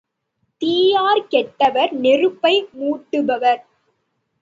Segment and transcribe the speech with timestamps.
[0.61, 3.61] தீயார் கெட்டவர் நெருப்பை மூட்டுபவர்.